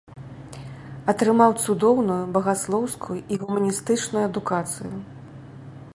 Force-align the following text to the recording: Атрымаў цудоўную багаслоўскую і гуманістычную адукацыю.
Атрымаў 1.13 1.51
цудоўную 1.65 2.17
багаслоўскую 2.39 3.19
і 3.35 3.41
гуманістычную 3.45 4.23
адукацыю. 4.31 4.93